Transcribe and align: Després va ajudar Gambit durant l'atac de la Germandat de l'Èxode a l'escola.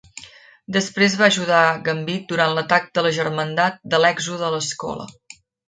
Després 0.77 1.17
va 1.19 1.27
ajudar 1.33 1.59
Gambit 1.89 2.25
durant 2.33 2.57
l'atac 2.59 2.89
de 2.99 3.05
la 3.09 3.13
Germandat 3.21 3.81
de 3.93 4.03
l'Èxode 4.05 4.49
a 4.49 4.51
l'escola. 4.59 5.11